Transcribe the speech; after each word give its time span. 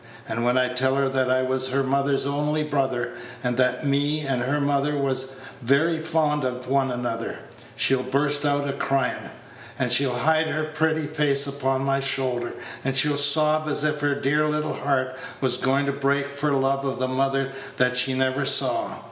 And 0.27 0.43
when 0.43 0.57
I 0.57 0.69
tell 0.73 0.95
her 0.95 1.07
that 1.09 1.29
I 1.29 1.43
was 1.43 1.67
her 1.67 1.83
mother's 1.83 2.25
only 2.25 2.63
brother, 2.63 3.11
and 3.43 3.55
that 3.57 3.85
me 3.85 4.21
and 4.21 4.41
her 4.41 4.59
mother 4.59 4.97
was 4.97 5.35
very 5.61 5.99
fond 5.99 6.43
of 6.43 6.67
one 6.67 6.89
another, 6.89 7.37
she'll 7.75 8.01
burst 8.01 8.43
out 8.43 8.67
a 8.67 8.73
cryin', 8.73 9.29
and 9.77 9.91
she'll 9.91 10.15
hide 10.17 10.47
her 10.47 10.63
pretty 10.63 11.05
face 11.05 11.45
upon 11.45 11.83
my 11.83 11.99
shoulder, 11.99 12.53
and 12.83 12.97
she'll 12.97 13.15
sob 13.15 13.67
as 13.69 13.83
if 13.83 13.99
her 14.01 14.15
dear 14.15 14.49
little 14.49 14.73
heart 14.73 15.15
was 15.39 15.57
going 15.57 15.85
to 15.85 15.91
break 15.91 16.25
for 16.25 16.51
love 16.51 16.83
of 16.83 16.97
the 16.97 17.07
mother 17.07 17.51
that 17.77 17.95
she 17.95 18.15
never 18.15 18.43
saw. 18.43 18.95